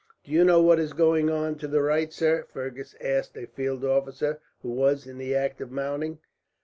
[0.23, 3.85] "Do you know what is going on to the right, sir?" Fergus asked a field
[3.85, 6.17] officer, who was in the act of mounting.